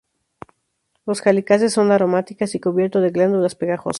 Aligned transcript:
Los 1.05 1.21
cálices 1.21 1.73
son 1.73 1.91
aromáticas 1.91 2.55
y 2.55 2.59
cubierto 2.59 3.01
de 3.01 3.11
glándulas 3.11 3.53
pegajosas. 3.53 3.89